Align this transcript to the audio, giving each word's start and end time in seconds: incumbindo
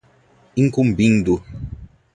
incumbindo 0.61 1.33